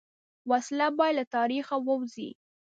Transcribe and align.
وسله 0.49 0.87
باید 0.99 1.15
له 1.19 1.23
تاریخ 1.35 1.65
ووځي 1.77 2.29